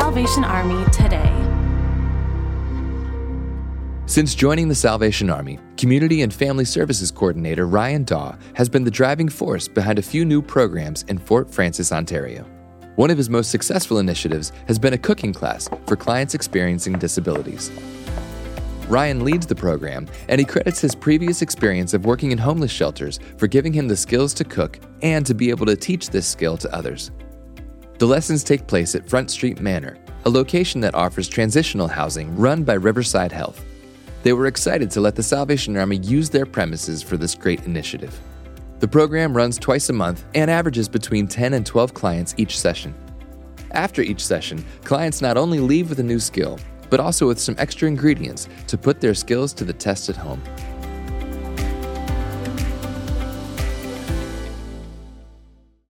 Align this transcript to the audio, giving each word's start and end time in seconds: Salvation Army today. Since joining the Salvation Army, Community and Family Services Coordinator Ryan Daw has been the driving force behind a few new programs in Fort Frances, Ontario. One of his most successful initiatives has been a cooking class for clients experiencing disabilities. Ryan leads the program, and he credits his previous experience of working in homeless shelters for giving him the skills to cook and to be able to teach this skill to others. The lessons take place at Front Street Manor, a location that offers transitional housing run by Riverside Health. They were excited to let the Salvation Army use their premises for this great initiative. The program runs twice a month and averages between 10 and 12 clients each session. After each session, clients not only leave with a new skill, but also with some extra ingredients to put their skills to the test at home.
Salvation 0.00 0.44
Army 0.44 0.84
today. 0.92 1.34
Since 4.06 4.36
joining 4.36 4.68
the 4.68 4.74
Salvation 4.76 5.28
Army, 5.28 5.58
Community 5.76 6.22
and 6.22 6.32
Family 6.32 6.64
Services 6.64 7.10
Coordinator 7.10 7.66
Ryan 7.66 8.04
Daw 8.04 8.36
has 8.54 8.68
been 8.68 8.84
the 8.84 8.92
driving 8.92 9.28
force 9.28 9.66
behind 9.66 9.98
a 9.98 10.02
few 10.02 10.24
new 10.24 10.40
programs 10.40 11.02
in 11.08 11.18
Fort 11.18 11.52
Frances, 11.52 11.90
Ontario. 11.90 12.44
One 12.94 13.10
of 13.10 13.18
his 13.18 13.28
most 13.28 13.50
successful 13.50 13.98
initiatives 13.98 14.52
has 14.68 14.78
been 14.78 14.92
a 14.92 14.98
cooking 14.98 15.32
class 15.32 15.68
for 15.86 15.96
clients 15.96 16.32
experiencing 16.32 16.96
disabilities. 17.00 17.72
Ryan 18.86 19.24
leads 19.24 19.46
the 19.46 19.56
program, 19.56 20.06
and 20.28 20.38
he 20.38 20.44
credits 20.44 20.80
his 20.80 20.94
previous 20.94 21.42
experience 21.42 21.92
of 21.92 22.06
working 22.06 22.30
in 22.30 22.38
homeless 22.38 22.70
shelters 22.70 23.18
for 23.36 23.48
giving 23.48 23.72
him 23.72 23.88
the 23.88 23.96
skills 23.96 24.32
to 24.34 24.44
cook 24.44 24.78
and 25.02 25.26
to 25.26 25.34
be 25.34 25.50
able 25.50 25.66
to 25.66 25.74
teach 25.74 26.10
this 26.10 26.28
skill 26.28 26.56
to 26.56 26.72
others. 26.72 27.10
The 27.98 28.06
lessons 28.06 28.44
take 28.44 28.68
place 28.68 28.94
at 28.94 29.08
Front 29.08 29.28
Street 29.28 29.60
Manor, 29.60 29.98
a 30.24 30.30
location 30.30 30.80
that 30.82 30.94
offers 30.94 31.26
transitional 31.26 31.88
housing 31.88 32.36
run 32.36 32.62
by 32.62 32.74
Riverside 32.74 33.32
Health. 33.32 33.64
They 34.22 34.32
were 34.32 34.46
excited 34.46 34.88
to 34.92 35.00
let 35.00 35.16
the 35.16 35.22
Salvation 35.24 35.76
Army 35.76 35.96
use 35.96 36.30
their 36.30 36.46
premises 36.46 37.02
for 37.02 37.16
this 37.16 37.34
great 37.34 37.64
initiative. 37.64 38.16
The 38.78 38.86
program 38.86 39.36
runs 39.36 39.58
twice 39.58 39.88
a 39.88 39.92
month 39.92 40.24
and 40.36 40.48
averages 40.48 40.88
between 40.88 41.26
10 41.26 41.54
and 41.54 41.66
12 41.66 41.92
clients 41.92 42.36
each 42.36 42.56
session. 42.56 42.94
After 43.72 44.00
each 44.00 44.24
session, 44.24 44.64
clients 44.84 45.20
not 45.20 45.36
only 45.36 45.58
leave 45.58 45.88
with 45.88 45.98
a 45.98 46.04
new 46.04 46.20
skill, 46.20 46.60
but 46.90 47.00
also 47.00 47.26
with 47.26 47.40
some 47.40 47.56
extra 47.58 47.88
ingredients 47.88 48.48
to 48.68 48.78
put 48.78 49.00
their 49.00 49.12
skills 49.12 49.52
to 49.54 49.64
the 49.64 49.72
test 49.72 50.08
at 50.08 50.16
home. 50.16 50.40